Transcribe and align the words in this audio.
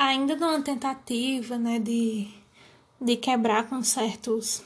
ainda 0.00 0.34
numa 0.34 0.62
tentativa, 0.62 1.58
né, 1.58 1.78
de, 1.78 2.26
de 2.98 3.16
quebrar 3.16 3.68
com 3.68 3.82
certos 3.82 4.62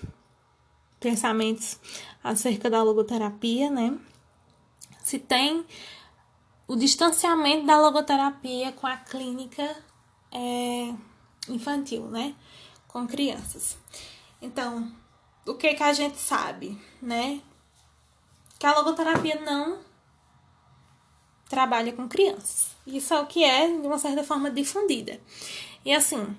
pensamentos 1.01 1.77
acerca 2.23 2.71
da 2.71 2.81
logoterapia, 2.85 3.69
né, 3.69 3.99
se 5.03 5.19
tem 5.19 5.67
o 6.69 6.77
distanciamento 6.77 7.67
da 7.67 7.81
logoterapia 7.81 8.71
com 8.73 8.87
a 8.87 8.97
clínica 8.97 9.77
é, 10.31 10.95
infantil, 11.49 12.05
né, 12.07 12.33
com 12.87 13.05
crianças. 13.05 13.77
Então, 14.41 14.95
o 15.45 15.55
que 15.55 15.75
que 15.75 15.83
a 15.83 15.93
gente 15.93 16.17
sabe, 16.17 16.81
né? 17.03 17.43
Que 18.59 18.67
a 18.67 18.75
logoterapia 18.75 19.41
não 19.41 19.81
trabalha 21.55 21.93
com 21.93 22.09
crianças. 22.09 22.67
Isso 22.85 23.15
é 23.15 23.21
o 23.21 23.27
que 23.27 23.45
é, 23.45 23.69
de 23.69 23.87
uma 23.87 23.97
certa 23.97 24.25
forma, 24.25 24.51
difundida. 24.51 25.21
E 25.85 25.93
assim, 25.93 26.37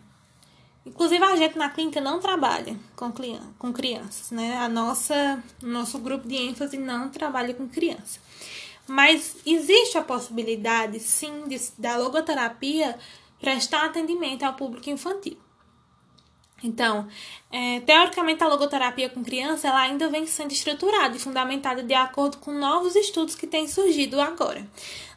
inclusive 0.85 1.23
a 1.23 1.37
gente 1.37 1.57
na 1.57 1.69
clínica 1.69 2.01
não 2.01 2.19
trabalha 2.19 2.77
com, 2.97 3.11
com 3.57 3.71
crianças, 3.71 4.29
né? 4.31 4.57
A 4.57 4.67
nossa, 4.67 5.41
nosso 5.61 5.99
grupo 5.99 6.27
de 6.27 6.35
ênfase 6.35 6.77
não 6.77 7.09
trabalha 7.09 7.53
com 7.53 7.65
criança. 7.67 8.19
Mas 8.85 9.37
existe 9.45 9.97
a 9.97 10.03
possibilidade, 10.03 10.99
sim, 10.99 11.47
de, 11.47 11.59
da 11.77 11.97
logoterapia 11.97 12.99
prestar 13.39 13.85
atendimento 13.85 14.43
ao 14.43 14.53
público 14.53 14.89
infantil. 14.89 15.37
Então, 16.65 17.07
é, 17.51 17.79
teoricamente, 17.81 18.43
a 18.43 18.47
logoterapia 18.47 19.09
com 19.09 19.23
criança 19.23 19.67
ela 19.67 19.81
ainda 19.81 20.09
vem 20.09 20.25
sendo 20.25 20.51
estruturada 20.51 21.15
e 21.15 21.19
fundamentada 21.19 21.83
de 21.83 21.93
acordo 21.93 22.37
com 22.37 22.51
novos 22.51 22.95
estudos 22.95 23.35
que 23.35 23.45
têm 23.45 23.67
surgido 23.67 24.19
agora. 24.19 24.65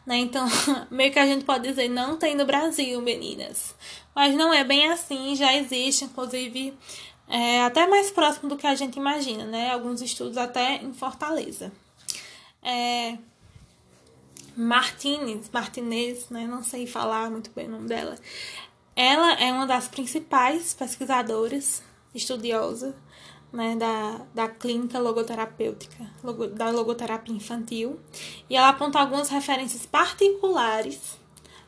Né? 0.07 0.19
Então, 0.19 0.47
meio 0.91 1.13
que 1.13 1.19
a 1.19 1.27
gente 1.27 1.45
pode 1.45 1.67
dizer, 1.69 1.89
não 1.89 2.17
tem 2.17 2.35
no 2.35 2.45
Brasil, 2.45 3.01
meninas. 3.01 3.75
Mas 4.15 4.35
não 4.35 4.53
é 4.53 4.63
bem 4.63 4.91
assim, 4.91 5.35
já 5.35 5.55
existe, 5.55 6.05
inclusive, 6.05 6.75
é, 7.29 7.63
até 7.63 7.87
mais 7.87 8.11
próximo 8.11 8.49
do 8.49 8.57
que 8.57 8.67
a 8.67 8.75
gente 8.75 8.97
imagina, 8.97 9.45
né? 9.45 9.71
Alguns 9.71 10.01
estudos 10.01 10.37
até 10.37 10.77
em 10.77 10.93
Fortaleza. 10.93 11.73
É, 12.63 13.19
Martinez, 14.57 15.49
Martinez, 15.53 16.31
né? 16.31 16.47
Não 16.47 16.65
sei 16.65 16.87
falar 16.87 17.31
muito 17.31 17.51
bem 17.55 17.69
o 17.69 17.71
nome 17.71 17.89
dela. 17.89 18.17
Ela 19.01 19.35
é 19.35 19.53
uma 19.53 19.65
das 19.65 19.87
principais 19.87 20.75
pesquisadoras 20.75 21.85
estudiosa 22.13 22.97
né, 23.53 23.77
da, 23.77 24.27
da 24.35 24.49
clínica 24.49 24.99
logoterapêutica, 24.99 26.05
logo, 26.21 26.49
da 26.49 26.69
logoterapia 26.71 27.33
infantil, 27.33 28.01
e 28.51 28.57
ela 28.57 28.71
aponta 28.71 28.99
algumas 28.99 29.29
referências 29.29 29.87
particulares 29.87 31.17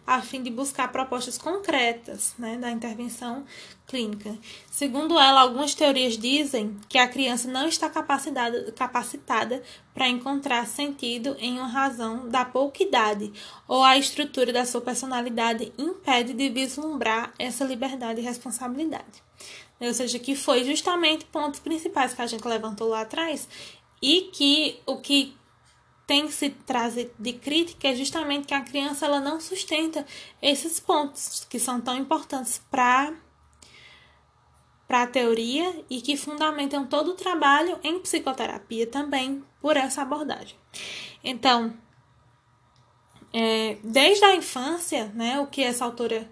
a 0.06 0.20
fim 0.20 0.42
de 0.42 0.50
buscar 0.50 0.90
propostas 0.90 1.38
concretas 1.38 2.34
né, 2.38 2.56
da 2.56 2.70
intervenção 2.70 3.44
clínica. 3.86 4.36
Segundo 4.70 5.18
ela, 5.18 5.40
algumas 5.40 5.74
teorias 5.74 6.16
dizem 6.16 6.76
que 6.88 6.98
a 6.98 7.08
criança 7.08 7.48
não 7.48 7.66
está 7.68 7.88
capacitada, 7.88 8.72
capacitada 8.72 9.62
para 9.94 10.08
encontrar 10.08 10.66
sentido 10.66 11.36
em 11.38 11.58
uma 11.58 11.68
razão 11.68 12.28
da 12.28 12.44
pouca 12.44 12.82
idade, 12.82 13.32
ou 13.66 13.82
a 13.82 13.98
estrutura 13.98 14.52
da 14.52 14.64
sua 14.64 14.80
personalidade 14.80 15.72
impede 15.76 16.32
de 16.32 16.48
vislumbrar 16.48 17.32
essa 17.38 17.64
liberdade 17.64 18.20
e 18.20 18.24
responsabilidade. 18.24 19.22
Ou 19.80 19.94
seja, 19.94 20.18
que 20.18 20.36
foi 20.36 20.62
justamente 20.64 21.24
pontos 21.24 21.58
principais 21.58 22.12
que 22.12 22.20
a 22.20 22.26
gente 22.26 22.46
levantou 22.46 22.88
lá 22.88 23.00
atrás 23.00 23.48
e 24.02 24.30
que 24.32 24.78
o 24.86 24.98
que 24.98 25.34
tem 26.10 26.26
que 26.26 26.32
se 26.32 26.50
trazer 26.50 27.14
de 27.16 27.34
crítica 27.34 27.86
é 27.86 27.94
justamente 27.94 28.48
que 28.48 28.52
a 28.52 28.62
criança 28.62 29.06
ela 29.06 29.20
não 29.20 29.40
sustenta 29.40 30.04
esses 30.42 30.80
pontos 30.80 31.46
que 31.48 31.56
são 31.60 31.80
tão 31.80 31.96
importantes 31.96 32.60
para 32.68 33.14
para 34.88 35.04
a 35.04 35.06
teoria 35.06 35.84
e 35.88 36.00
que 36.00 36.16
fundamentam 36.16 36.84
todo 36.84 37.12
o 37.12 37.14
trabalho 37.14 37.78
em 37.84 38.00
psicoterapia 38.00 38.88
também 38.88 39.44
por 39.60 39.76
essa 39.76 40.02
abordagem. 40.02 40.56
Então, 41.22 41.72
é, 43.32 43.78
desde 43.84 44.24
a 44.24 44.34
infância, 44.34 45.12
né, 45.14 45.38
o 45.38 45.46
que 45.46 45.62
essa 45.62 45.84
autora 45.84 46.28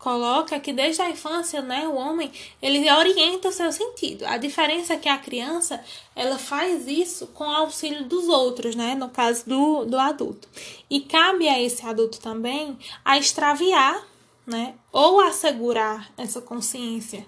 coloca 0.00 0.58
que 0.58 0.72
desde 0.72 1.02
a 1.02 1.10
infância, 1.10 1.60
né, 1.60 1.86
o 1.86 1.94
homem, 1.94 2.32
ele 2.60 2.90
orienta 2.90 3.48
o 3.48 3.52
seu 3.52 3.70
sentido. 3.70 4.24
A 4.24 4.38
diferença 4.38 4.94
é 4.94 4.96
que 4.96 5.08
a 5.08 5.18
criança, 5.18 5.78
ela 6.16 6.38
faz 6.38 6.88
isso 6.88 7.26
com 7.28 7.44
o 7.44 7.54
auxílio 7.54 8.06
dos 8.06 8.26
outros, 8.26 8.74
né, 8.74 8.94
no 8.94 9.10
caso 9.10 9.46
do, 9.46 9.84
do 9.84 9.98
adulto. 9.98 10.48
E 10.88 11.00
cabe 11.00 11.46
a 11.46 11.60
esse 11.60 11.86
adulto 11.86 12.18
também 12.18 12.78
a 13.04 13.18
extraviar, 13.18 14.02
né, 14.46 14.74
ou 14.90 15.20
assegurar 15.20 16.10
essa 16.16 16.40
consciência 16.40 17.26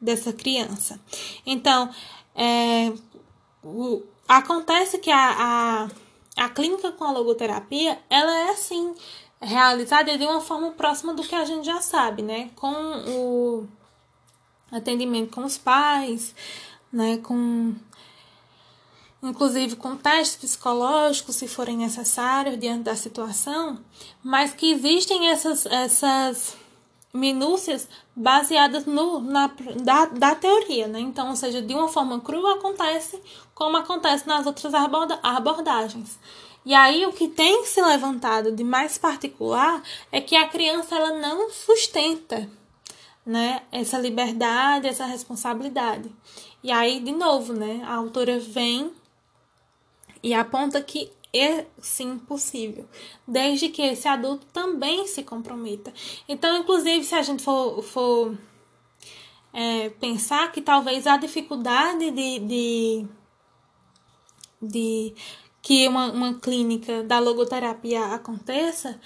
dessa 0.00 0.32
criança. 0.32 1.00
Então, 1.46 1.88
é, 2.34 2.92
o, 3.62 4.02
acontece 4.26 4.98
que 4.98 5.10
a, 5.10 5.88
a, 6.36 6.44
a 6.44 6.48
clínica 6.48 6.90
com 6.90 7.04
a 7.04 7.12
logoterapia, 7.12 7.96
ela 8.10 8.36
é 8.40 8.50
assim, 8.50 8.92
realizada 9.40 10.16
de 10.16 10.24
uma 10.24 10.40
forma 10.40 10.70
próxima 10.72 11.14
do 11.14 11.22
que 11.22 11.34
a 11.34 11.44
gente 11.44 11.64
já 11.66 11.80
sabe, 11.80 12.22
né? 12.22 12.50
Com 12.56 12.72
o 12.72 13.68
atendimento 14.70 15.32
com 15.34 15.44
os 15.44 15.58
pais, 15.58 16.34
né? 16.92 17.18
Com 17.18 17.74
inclusive 19.22 19.76
com 19.76 19.96
testes 19.96 20.36
psicológicos, 20.36 21.36
se 21.36 21.48
forem 21.48 21.76
necessários 21.76 22.58
diante 22.58 22.84
da 22.84 22.94
situação, 22.94 23.78
mas 24.22 24.52
que 24.52 24.70
existem 24.70 25.30
essas, 25.30 25.66
essas 25.66 26.56
minúcias 27.12 27.88
baseadas 28.14 28.86
no, 28.86 29.20
na, 29.20 29.50
da, 29.82 30.06
da 30.06 30.34
teoria, 30.34 30.86
né? 30.86 31.00
Então, 31.00 31.30
ou 31.30 31.36
seja, 31.36 31.60
de 31.60 31.74
uma 31.74 31.88
forma 31.88 32.20
crua 32.20 32.54
acontece 32.54 33.20
como 33.54 33.76
acontece 33.78 34.28
nas 34.28 34.46
outras 34.46 34.72
abordagens. 35.22 36.18
E 36.66 36.74
aí 36.74 37.06
o 37.06 37.12
que 37.12 37.28
tem 37.28 37.64
se 37.64 37.80
levantado 37.80 38.50
de 38.50 38.64
mais 38.64 38.98
particular 38.98 39.80
é 40.10 40.20
que 40.20 40.34
a 40.34 40.48
criança 40.48 40.96
ela 40.96 41.12
não 41.20 41.48
sustenta, 41.48 42.50
né, 43.24 43.62
essa 43.70 43.96
liberdade, 43.96 44.88
essa 44.88 45.06
responsabilidade. 45.06 46.10
E 46.64 46.72
aí 46.72 46.98
de 46.98 47.12
novo, 47.12 47.52
né, 47.52 47.84
a 47.86 47.94
autora 47.94 48.40
vem 48.40 48.90
e 50.20 50.34
aponta 50.34 50.82
que 50.82 51.12
é 51.32 51.66
sim 51.80 52.18
possível, 52.18 52.88
desde 53.28 53.68
que 53.68 53.82
esse 53.82 54.08
adulto 54.08 54.44
também 54.46 55.06
se 55.06 55.22
comprometa. 55.22 55.92
Então, 56.28 56.56
inclusive, 56.56 57.04
se 57.04 57.14
a 57.14 57.22
gente 57.22 57.44
for, 57.44 57.80
for 57.82 58.36
é, 59.52 59.90
pensar 59.90 60.50
que 60.50 60.60
talvez 60.60 61.06
a 61.06 61.16
dificuldade 61.16 62.10
de, 62.10 62.38
de, 62.40 63.06
de 64.60 65.14
que 65.66 65.88
uma, 65.88 66.12
uma 66.12 66.34
clínica 66.34 67.02
da 67.02 67.18
logoterapia 67.18 68.14
aconteça, 68.14 69.00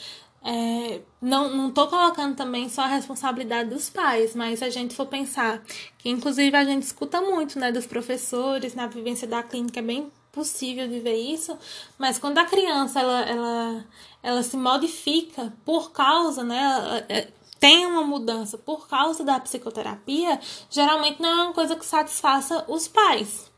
é, 0.44 1.00
não 1.18 1.68
estou 1.68 1.86
colocando 1.86 2.36
também 2.36 2.68
só 2.68 2.82
a 2.82 2.86
responsabilidade 2.86 3.70
dos 3.70 3.88
pais, 3.88 4.36
mas 4.36 4.58
se 4.58 4.66
a 4.66 4.68
gente 4.68 4.94
for 4.94 5.06
pensar 5.06 5.62
que, 5.96 6.10
inclusive, 6.10 6.54
a 6.54 6.62
gente 6.62 6.82
escuta 6.82 7.18
muito 7.22 7.58
né, 7.58 7.72
dos 7.72 7.86
professores, 7.86 8.74
na 8.74 8.86
vivência 8.86 9.26
da 9.26 9.42
clínica 9.42 9.80
é 9.80 9.82
bem 9.82 10.12
possível 10.30 10.86
de 10.86 11.00
ver 11.00 11.16
isso, 11.16 11.56
mas 11.98 12.18
quando 12.18 12.36
a 12.36 12.44
criança 12.44 13.00
ela, 13.00 13.20
ela, 13.22 13.84
ela 14.22 14.42
se 14.42 14.58
modifica 14.58 15.54
por 15.64 15.92
causa, 15.92 16.44
né, 16.44 17.06
é, 17.08 17.28
tem 17.58 17.86
uma 17.86 18.02
mudança 18.02 18.58
por 18.58 18.86
causa 18.86 19.24
da 19.24 19.40
psicoterapia, 19.40 20.38
geralmente 20.68 21.22
não 21.22 21.28
é 21.30 21.42
uma 21.44 21.54
coisa 21.54 21.74
que 21.74 21.86
satisfaça 21.86 22.66
os 22.68 22.86
pais. 22.86 23.49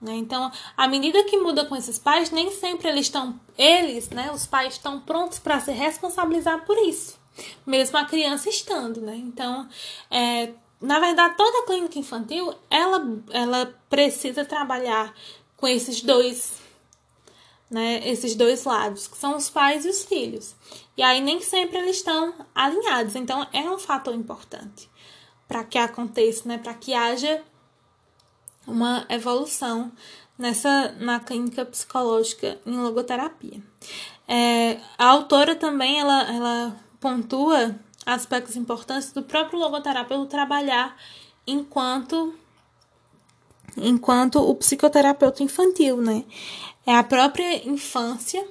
Né? 0.00 0.14
Então, 0.14 0.50
à 0.76 0.86
medida 0.86 1.24
que 1.24 1.38
muda 1.38 1.64
com 1.64 1.74
esses 1.74 1.98
pais, 1.98 2.30
nem 2.30 2.50
sempre 2.50 2.88
eles 2.88 3.06
estão, 3.06 3.40
eles, 3.56 4.10
né, 4.10 4.30
os 4.30 4.46
pais 4.46 4.74
estão 4.74 5.00
prontos 5.00 5.38
para 5.38 5.58
se 5.58 5.72
responsabilizar 5.72 6.66
por 6.66 6.76
isso, 6.76 7.18
mesmo 7.64 7.96
a 7.96 8.04
criança 8.04 8.50
estando, 8.50 9.00
né? 9.00 9.16
Então, 9.16 9.66
é, 10.10 10.52
na 10.80 11.00
verdade, 11.00 11.36
toda 11.36 11.60
a 11.60 11.66
clínica 11.66 11.98
infantil, 11.98 12.54
ela, 12.68 13.22
ela 13.30 13.74
precisa 13.88 14.44
trabalhar 14.44 15.14
com 15.56 15.66
esses 15.66 16.02
dois, 16.02 16.60
né, 17.70 18.06
esses 18.06 18.34
dois 18.34 18.64
lados, 18.64 19.08
que 19.08 19.16
são 19.16 19.34
os 19.34 19.48
pais 19.48 19.86
e 19.86 19.88
os 19.88 20.04
filhos. 20.04 20.54
E 20.94 21.02
aí 21.02 21.22
nem 21.22 21.40
sempre 21.40 21.78
eles 21.78 21.96
estão 21.96 22.34
alinhados, 22.54 23.16
então 23.16 23.46
é 23.50 23.62
um 23.62 23.78
fator 23.78 24.14
importante 24.14 24.90
para 25.48 25.64
que 25.64 25.78
aconteça, 25.78 26.46
né, 26.46 26.58
para 26.58 26.74
que 26.74 26.92
haja 26.92 27.42
uma 28.66 29.06
evolução 29.08 29.92
nessa 30.38 30.94
na 30.98 31.20
clínica 31.20 31.64
psicológica 31.64 32.58
em 32.66 32.76
logoterapia. 32.76 33.62
É, 34.28 34.80
a 34.98 35.06
autora 35.06 35.54
também 35.54 36.00
ela, 36.00 36.22
ela 36.22 36.76
pontua 37.00 37.76
aspectos 38.04 38.56
importantes 38.56 39.12
do 39.12 39.22
próprio 39.22 39.58
logoterapeuta 39.58 40.30
trabalhar 40.30 40.96
enquanto 41.46 42.34
enquanto 43.76 44.36
o 44.36 44.54
psicoterapeuta 44.54 45.42
infantil, 45.42 45.98
né? 45.98 46.24
É 46.86 46.94
a 46.96 47.04
própria 47.04 47.68
infância, 47.68 48.46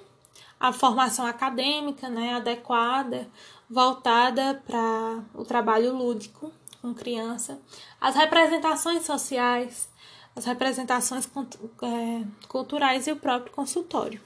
a 0.60 0.72
formação 0.72 1.26
acadêmica, 1.26 2.10
né, 2.10 2.36
adequada, 2.36 3.28
voltada 3.68 4.62
para 4.68 5.24
o 5.34 5.44
trabalho 5.44 5.96
lúdico 5.96 6.52
com 6.86 6.94
criança, 6.94 7.60
as 8.00 8.14
representações 8.14 9.04
sociais, 9.04 9.90
as 10.36 10.46
representações 10.46 11.28
é, 11.28 12.24
culturais 12.48 13.08
e 13.08 13.12
o 13.12 13.16
próprio 13.16 13.52
consultório. 13.52 14.22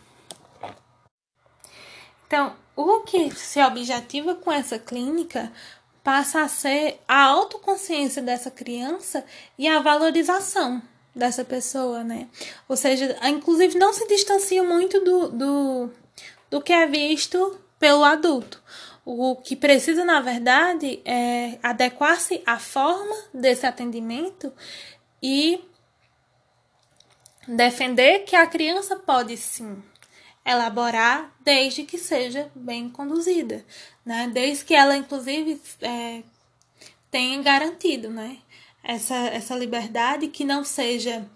Então, 2.28 2.54
o 2.76 3.00
que 3.00 3.32
se 3.32 3.64
objetiva 3.64 4.36
com 4.36 4.52
essa 4.52 4.78
clínica 4.78 5.52
passa 6.04 6.42
a 6.42 6.50
ser 6.50 7.00
a 7.08 7.24
autoconsciência 7.24 8.22
dessa 8.22 8.52
criança 8.52 9.24
e 9.58 9.66
a 9.66 9.80
valorização 9.80 10.82
dessa 11.16 11.46
pessoa, 11.46 12.04
né? 12.04 12.28
Ou 12.68 12.76
seja, 12.76 13.18
inclusive 13.28 13.80
não 13.80 13.94
se 13.94 14.06
distancia 14.08 14.64
muito 14.64 15.00
do, 15.00 15.30
do, 15.30 15.90
do 16.50 16.62
que 16.62 16.74
é 16.74 16.86
visto 16.86 17.58
pelo 17.80 18.04
adulto. 18.04 18.62
O 19.12 19.36
que 19.36 19.56
precisa, 19.56 20.06
na 20.06 20.22
verdade, 20.22 21.02
é 21.04 21.58
adequar-se 21.64 22.44
à 22.46 22.60
forma 22.60 23.16
desse 23.34 23.66
atendimento 23.66 24.54
e 25.20 25.60
defender 27.48 28.20
que 28.20 28.36
a 28.36 28.46
criança 28.46 28.98
pode 28.98 29.36
sim 29.36 29.82
elaborar 30.46 31.36
desde 31.44 31.86
que 31.86 31.98
seja 31.98 32.52
bem 32.54 32.88
conduzida, 32.88 33.66
né? 34.06 34.30
Desde 34.32 34.64
que 34.64 34.76
ela, 34.76 34.96
inclusive, 34.96 35.60
é, 35.82 36.22
tenha 37.10 37.42
garantido, 37.42 38.12
né? 38.12 38.38
Essa, 38.84 39.16
essa 39.16 39.56
liberdade 39.56 40.28
que 40.28 40.46
não 40.46 40.64
seja 40.64 41.28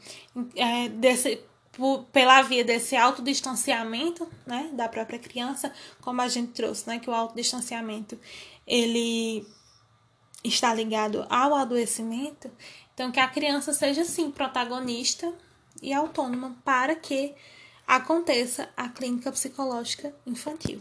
é, 0.56 0.90
desse, 0.90 1.44
por, 1.74 2.06
pela 2.06 2.42
via 2.44 2.64
desse 2.64 2.96
autodistanciamento, 2.96 4.28
né? 4.46 4.70
Da 4.74 4.88
própria 4.88 5.20
criança, 5.20 5.74
como 6.02 6.22
a 6.22 6.28
gente 6.28 6.52
trouxe, 6.54 6.88
né? 6.88 7.00
Que 7.00 7.10
o 7.10 7.14
autodistanciamento, 7.14 8.18
ele 8.66 9.46
está 10.44 10.74
ligado 10.74 11.26
ao 11.30 11.56
adoecimento. 11.56 12.50
Então, 12.94 13.12
que 13.12 13.20
a 13.20 13.28
criança 13.28 13.74
seja, 13.74 14.06
sim, 14.06 14.30
protagonista 14.30 15.34
e 15.82 15.92
autônoma 15.92 16.56
para 16.64 16.96
que 16.96 17.34
aconteça 17.88 18.70
a 18.78 18.88
clínica 18.88 19.32
psicológica 19.32 20.16
infantil. 20.26 20.80